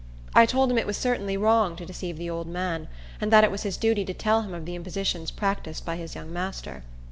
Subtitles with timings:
[0.33, 2.87] I told him it was certainly wrong to deceive the old man,
[3.21, 6.15] and that it was his duty to tell him of the impositions practised by his
[6.15, 6.81] young master.